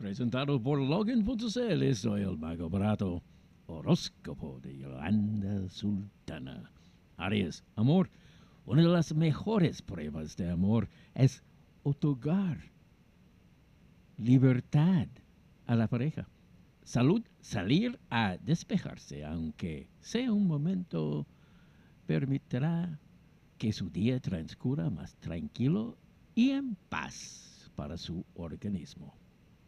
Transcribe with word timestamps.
presentado 0.00 0.58
por 0.62 0.80
Logan.cl. 0.80 1.94
Soy 1.94 2.22
el 2.22 2.38
mago 2.38 2.70
barato. 2.70 3.22
Horóscopo 3.66 4.58
de 4.62 4.78
Yolanda 4.78 5.68
Sultana. 5.68 6.70
Aries, 7.18 7.62
amor. 7.76 8.08
Una 8.64 8.80
de 8.80 8.88
las 8.88 9.14
mejores 9.14 9.82
pruebas 9.82 10.38
de 10.38 10.50
amor 10.50 10.88
es 11.14 11.42
otorgar 11.82 12.72
libertad 14.16 15.06
a 15.66 15.76
la 15.76 15.86
pareja. 15.86 16.26
Salud, 16.82 17.22
salir 17.42 18.00
a 18.08 18.38
despejarse, 18.38 19.22
aunque 19.26 19.90
sea 20.00 20.32
un 20.32 20.46
momento, 20.46 21.26
permitirá 22.06 22.98
que 23.58 23.70
su 23.74 23.90
día 23.90 24.18
transcurra 24.18 24.88
más 24.88 25.14
tranquilo 25.16 25.98
y 26.34 26.52
en 26.52 26.74
paz 26.88 27.70
para 27.76 27.98
su 27.98 28.24
organismo. 28.32 29.19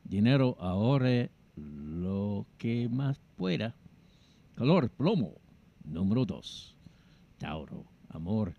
Dinero 0.04 0.56
ahorre 0.60 1.30
lo 1.56 2.46
que 2.58 2.88
más 2.88 3.18
pueda. 3.36 3.74
Color 4.56 4.90
plomo. 4.90 5.34
Número 5.84 6.24
2. 6.24 6.76
Tauro. 7.38 7.84
Amor. 8.10 8.54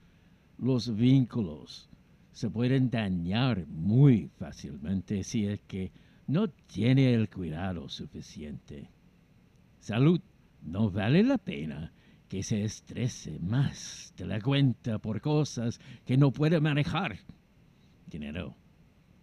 Los 0.58 0.96
vínculos 0.96 1.90
se 2.32 2.50
pueden 2.50 2.90
dañar 2.90 3.68
muy 3.68 4.30
fácilmente 4.40 5.24
si 5.24 5.46
es 5.46 5.62
que 5.62 5.92
no 6.28 6.48
tiene 6.48 7.14
el 7.14 7.30
cuidado 7.30 7.90
suficiente. 7.90 8.90
Salud. 9.80 10.20
No 10.62 10.90
vale 10.90 11.24
la 11.24 11.38
pena 11.38 11.92
que 12.30 12.42
se 12.42 12.64
estrese 12.64 13.38
más 13.40 14.14
de 14.16 14.26
la 14.26 14.40
cuenta 14.40 14.98
por 14.98 15.20
cosas 15.20 15.80
que 16.06 16.18
no 16.18 16.32
puede 16.32 16.62
manejar. 16.62 17.20
Dinero. 18.08 18.56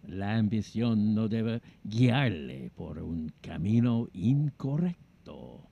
La 0.07 0.37
ambición 0.37 1.13
no 1.13 1.27
debe 1.27 1.61
guiarle 1.83 2.71
por 2.75 2.99
un 2.99 3.31
camino 3.41 4.07
incorrecto. 4.13 5.69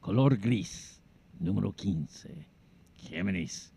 Color 0.00 0.36
gris, 0.38 1.00
número 1.40 1.72
15. 1.72 2.46
Géminis. 2.94 3.72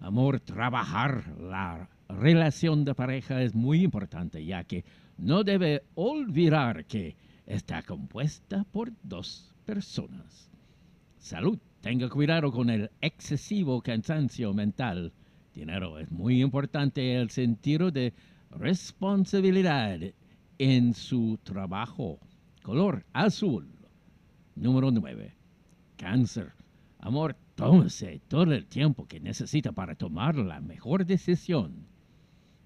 Amor, 0.00 0.40
trabajar 0.40 1.36
la 1.38 1.88
relación 2.08 2.84
de 2.84 2.94
pareja 2.94 3.42
es 3.42 3.54
muy 3.54 3.82
importante, 3.82 4.44
ya 4.44 4.64
que 4.64 4.84
no 5.16 5.44
debe 5.44 5.84
olvidar 5.94 6.84
que 6.84 7.16
está 7.46 7.82
compuesta 7.82 8.64
por 8.64 8.92
dos 9.02 9.54
personas. 9.64 10.50
Salud. 11.18 11.58
Tenga 11.80 12.08
cuidado 12.08 12.50
con 12.50 12.70
el 12.70 12.90
excesivo 13.02 13.82
cansancio 13.82 14.54
mental. 14.54 15.12
Dinero 15.54 15.98
es 15.98 16.10
muy 16.10 16.40
importante 16.40 17.14
el 17.14 17.28
sentido 17.28 17.90
de 17.90 18.14
responsabilidad 18.58 20.00
en 20.58 20.94
su 20.94 21.38
trabajo. 21.42 22.18
Color 22.62 23.04
azul. 23.12 23.68
Número 24.54 24.90
9. 24.90 25.34
Cáncer. 25.96 26.52
Amor, 26.98 27.36
tómese 27.54 28.20
todo 28.28 28.52
el 28.52 28.66
tiempo 28.66 29.06
que 29.06 29.20
necesita 29.20 29.72
para 29.72 29.94
tomar 29.94 30.36
la 30.36 30.60
mejor 30.60 31.04
decisión. 31.04 31.86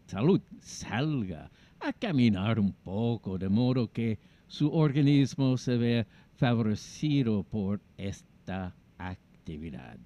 Salud. 0.07 0.41
Salga 0.61 1.51
a 1.81 1.93
caminar 1.93 2.59
un 2.59 2.73
poco 2.73 3.39
de 3.39 3.49
modo 3.49 3.91
que 3.91 4.19
su 4.47 4.73
organismo 4.73 5.57
se 5.57 5.77
vea 5.77 6.07
favorecido 6.35 7.43
por 7.43 7.81
esta 7.97 8.75
actividad. 8.99 9.99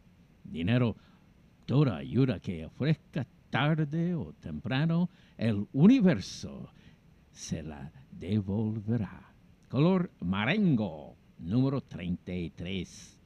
Dinero, 0.45 0.97
toda 1.67 1.97
ayuda 1.97 2.41
que 2.41 2.65
ofrezca 2.67 3.27
tarde 3.53 4.15
o 4.15 4.33
temprano, 4.33 5.11
el 5.37 5.69
universo 5.75 6.71
se 7.31 7.63
la 7.63 7.93
devolverá. 8.11 9.35
Color 9.69 10.11
marengo, 10.21 11.17
número 11.39 11.83
33. 11.83 13.21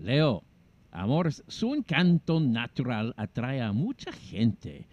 Leo, 0.00 0.44
amor, 0.92 1.32
su 1.32 1.74
encanto 1.74 2.40
natural 2.40 3.14
atrae 3.16 3.62
a 3.62 3.72
mucha 3.72 4.12
gente 4.12 4.86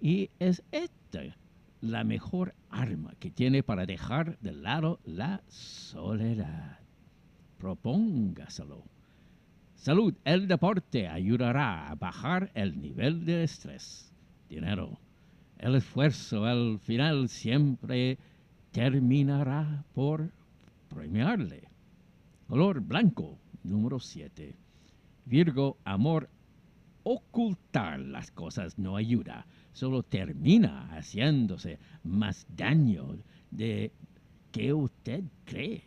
y 0.00 0.30
es 0.38 0.62
esta 0.72 1.36
la 1.82 2.02
mejor 2.02 2.54
arma 2.70 3.12
que 3.18 3.30
tiene 3.30 3.62
para 3.62 3.84
dejar 3.84 4.38
de 4.38 4.52
lado 4.52 4.98
la 5.04 5.42
soledad. 5.48 6.78
Propóngaselo. 7.58 8.99
Salud, 9.80 10.12
el 10.24 10.46
deporte 10.46 11.08
ayudará 11.08 11.88
a 11.88 11.94
bajar 11.94 12.50
el 12.52 12.78
nivel 12.82 13.24
de 13.24 13.44
estrés. 13.44 14.12
Dinero, 14.46 14.98
el 15.56 15.74
esfuerzo 15.74 16.44
al 16.44 16.78
final 16.80 17.30
siempre 17.30 18.18
terminará 18.72 19.82
por 19.94 20.28
premiarle. 20.90 21.62
Color 22.46 22.82
blanco, 22.82 23.38
número 23.64 23.98
7. 23.98 24.54
Virgo, 25.24 25.78
amor, 25.86 26.28
ocultar 27.02 28.00
las 28.00 28.30
cosas 28.32 28.78
no 28.78 28.96
ayuda, 28.96 29.46
solo 29.72 30.02
termina 30.02 30.88
haciéndose 30.90 31.78
más 32.04 32.46
daño 32.54 33.16
de 33.50 33.92
que 34.52 34.74
usted 34.74 35.24
cree. 35.46 35.82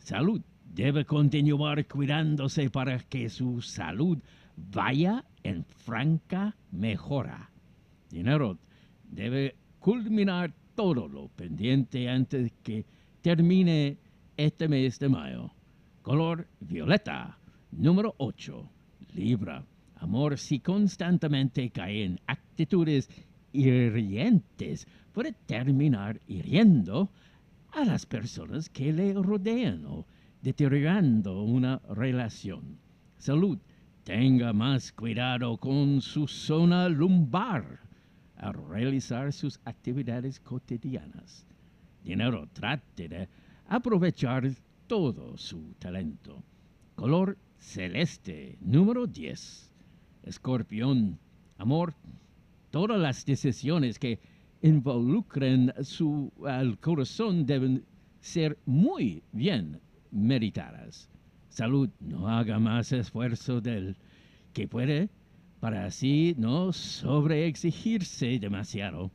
Salud, 0.00 0.42
debe 0.74 1.04
continuar 1.04 1.86
cuidándose 1.86 2.70
para 2.70 2.98
que 2.98 3.28
su 3.28 3.60
salud 3.60 4.18
vaya 4.56 5.24
en 5.42 5.64
franca 5.64 6.56
mejora. 6.70 7.50
Dinero 8.10 8.58
debe 9.10 9.54
culminar 9.78 10.54
todo 10.74 11.08
lo 11.08 11.28
pendiente 11.28 12.08
antes 12.08 12.52
que 12.62 12.86
termine 13.20 13.98
este 14.36 14.68
mes 14.68 14.98
de 14.98 15.08
mayo. 15.08 15.50
Color 16.00 16.48
violeta, 16.60 17.38
número 17.70 18.14
8. 18.18 18.68
Libra. 19.14 19.64
Amor, 19.96 20.38
si 20.38 20.58
constantemente 20.58 21.70
cae 21.70 22.04
en 22.04 22.20
actitudes 22.26 23.08
hirientes, 23.52 24.86
puede 25.12 25.32
terminar 25.46 26.20
hiriendo 26.26 27.10
a 27.72 27.84
las 27.84 28.06
personas 28.06 28.68
que 28.68 28.92
le 28.92 29.12
rodean 29.12 29.84
o 29.86 30.06
deteriorando 30.42 31.42
una 31.42 31.80
relación. 31.88 32.78
Salud. 33.16 33.58
Tenga 34.04 34.52
más 34.52 34.90
cuidado 34.90 35.56
con 35.56 36.00
su 36.00 36.26
zona 36.26 36.88
lumbar 36.88 37.78
al 38.36 38.54
realizar 38.68 39.32
sus 39.32 39.60
actividades 39.64 40.40
cotidianas. 40.40 41.46
Dinero. 42.02 42.48
Trate 42.52 43.08
de 43.08 43.28
aprovechar 43.68 44.50
todo 44.88 45.38
su 45.38 45.74
talento. 45.78 46.42
Color 46.96 47.38
celeste. 47.58 48.58
Número 48.60 49.06
10. 49.06 49.70
Escorpión. 50.24 51.16
Amor. 51.58 51.94
Todas 52.72 52.98
las 52.98 53.24
decisiones 53.24 54.00
que 54.00 54.18
involucren 54.62 55.72
su 55.82 56.32
al 56.44 56.76
corazón 56.80 57.46
deben 57.46 57.84
ser 58.20 58.58
muy 58.66 59.22
bien 59.30 59.80
meditadas. 60.12 61.10
Salud, 61.48 61.90
no 62.00 62.28
haga 62.28 62.58
más 62.58 62.92
esfuerzo 62.92 63.60
del 63.60 63.96
que 64.52 64.68
puede 64.68 65.08
para 65.60 65.86
así 65.86 66.34
no 66.38 66.72
sobreexigirse 66.72 68.38
demasiado. 68.38 69.10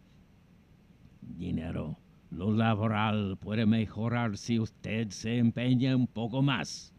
Dinero, 1.22 1.98
lo 2.32 2.52
laboral 2.52 3.38
puede 3.38 3.66
mejorar 3.66 4.38
si 4.38 4.60
usted 4.60 5.10
se 5.10 5.38
empeña 5.38 5.96
un 5.96 6.08
poco 6.08 6.42
más. 6.42 6.94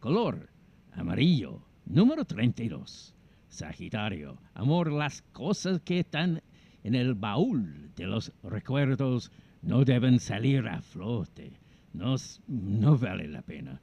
Color, 0.00 0.48
amarillo, 0.92 1.62
número 1.86 2.24
32. 2.24 3.14
Sagitario, 3.48 4.38
amor, 4.54 4.92
las 4.92 5.22
cosas 5.32 5.80
que 5.80 6.00
están 6.00 6.42
en 6.82 6.94
el 6.94 7.14
baúl 7.14 7.90
de 7.94 8.06
los 8.06 8.32
recuerdos 8.42 9.30
no 9.62 9.84
deben 9.84 10.18
salir 10.20 10.66
a 10.68 10.80
flote 10.80 11.58
no, 11.92 12.16
no 12.46 12.96
vale 12.96 13.28
la 13.28 13.42
pena. 13.42 13.80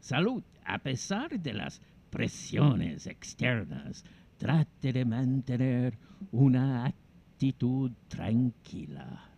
Salud, 0.00 0.42
a 0.64 0.78
pesar 0.78 1.38
de 1.40 1.52
las 1.52 1.80
presiones 2.10 3.06
externas, 3.06 4.04
trate 4.36 4.92
de 4.92 5.04
mantener 5.04 5.96
una 6.32 6.86
actitud 6.86 7.92
tranquila. 8.08 9.30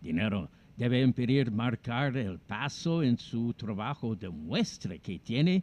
Dinero 0.00 0.50
debe 0.76 1.02
impedir 1.02 1.50
marcar 1.50 2.16
el 2.16 2.38
paso 2.38 3.02
en 3.02 3.18
su 3.18 3.54
trabajo, 3.54 4.14
demuestre 4.14 4.98
que 4.98 5.18
tiene 5.18 5.62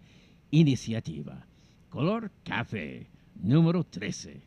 iniciativa. 0.52 1.46
Color 1.90 2.32
café, 2.44 3.08
número 3.36 3.84
13. 3.84 4.42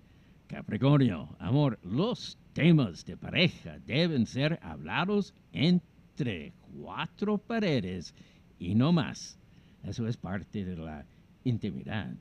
Capricornio, 0.46 1.28
amor, 1.38 1.78
los 1.82 2.38
temas 2.52 3.04
de 3.04 3.16
pareja 3.16 3.78
deben 3.80 4.26
ser 4.26 4.58
hablados 4.62 5.34
entre 5.52 6.52
cuatro 6.80 7.38
paredes 7.38 8.14
y 8.58 8.74
no 8.74 8.92
más. 8.92 9.38
Eso 9.82 10.06
es 10.06 10.16
parte 10.16 10.64
de 10.64 10.76
la 10.76 11.04
intimidad. 11.44 12.14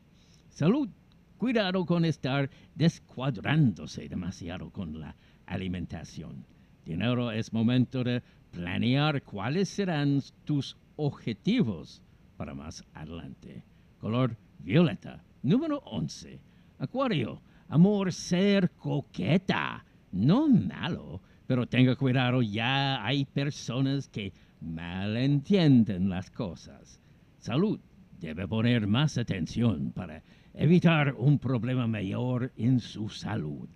Salud. 0.49 0.89
Cuidado 1.37 1.85
con 1.85 2.05
estar 2.05 2.49
descuadrándose 2.75 4.07
demasiado 4.07 4.69
con 4.69 4.99
la 4.99 5.15
alimentación. 5.45 6.45
Dinero 6.85 7.31
es 7.31 7.51
momento 7.51 8.03
de 8.03 8.23
planear 8.51 9.21
cuáles 9.21 9.67
serán 9.67 10.21
tus 10.45 10.77
objetivos 10.95 12.01
para 12.37 12.53
más 12.53 12.85
adelante. 12.93 13.63
Color 13.99 14.37
violeta. 14.59 15.21
Número 15.43 15.79
11. 15.85 16.39
Acuario. 16.79 17.41
Amor, 17.67 18.13
ser 18.13 18.71
coqueta. 18.71 19.83
No 20.11 20.47
malo, 20.47 21.19
pero 21.47 21.67
tenga 21.67 21.95
cuidado, 21.95 22.41
ya 22.41 23.05
hay 23.05 23.25
personas 23.25 24.07
que 24.07 24.33
malentienden 24.61 26.09
las 26.09 26.29
cosas. 26.31 26.99
Salud. 27.39 27.79
Debe 28.19 28.47
poner 28.47 28.87
más 28.87 29.17
atención 29.17 29.91
para 29.91 30.23
evitar 30.53 31.13
un 31.17 31.37
problema 31.37 31.85
mayor 31.85 32.51
en 32.55 32.79
su 32.79 33.09
salud. 33.09 33.67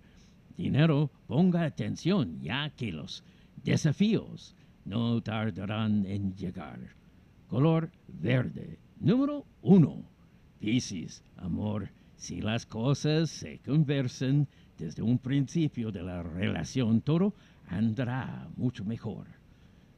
Dinero, 0.56 1.10
ponga 1.26 1.64
atención, 1.64 2.40
ya 2.40 2.70
que 2.70 2.90
los 2.90 3.22
desafíos 3.62 4.56
no 4.84 5.20
tardarán 5.22 6.06
en 6.06 6.34
llegar. 6.34 6.80
Color 7.48 7.90
verde. 8.08 8.78
Número 8.98 9.44
uno. 9.62 10.04
Piscis, 10.58 11.22
amor, 11.36 11.90
si 12.20 12.42
las 12.42 12.66
cosas 12.66 13.30
se 13.30 13.60
conversan 13.60 14.46
desde 14.76 15.00
un 15.00 15.16
principio 15.16 15.90
de 15.90 16.02
la 16.02 16.22
relación, 16.22 17.00
todo 17.00 17.32
andará 17.66 18.46
mucho 18.56 18.84
mejor. 18.84 19.26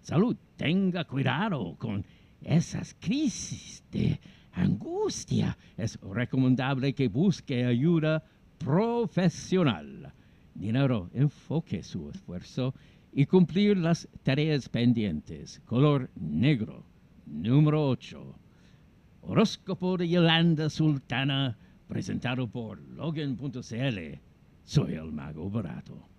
Salud, 0.03 0.37
tenga 0.57 1.05
cuidado 1.05 1.75
con 1.77 2.05
esas 2.41 2.95
crisis 3.01 3.83
de 3.91 4.21
angustia. 4.53 5.59
Es 5.77 5.99
recomendable 6.01 6.95
que 6.95 7.09
busque 7.09 7.65
ayuda 7.65 8.23
profesional. 8.59 10.13
Dinero, 10.55 11.11
enfoque 11.15 11.83
su 11.83 12.09
esfuerzo 12.09 12.73
y 13.13 13.27
cumplir 13.27 13.77
las 13.79 14.09
tareas 14.23 14.69
pendientes. 14.69 15.61
Color 15.67 16.09
negro. 16.15 16.85
Número 17.27 17.89
8. 17.89 18.39
Horóscopo 19.23 19.97
de 19.97 20.09
Yolanda 20.09 20.71
Sultana, 20.71 21.59
presentado 21.93 22.49
por 22.49 22.81
Logan.cl. 22.81 24.19
Soy 24.65 24.95
el 24.95 25.13
mago 25.13 25.51
barato. 25.51 26.12